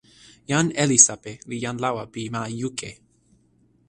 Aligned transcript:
jan 0.51 0.67
Elisape 0.83 1.33
li 1.49 1.57
jan 1.63 1.77
lawa 1.83 2.03
pi 2.13 2.23
ma 2.33 2.41
Juke. 2.59 2.91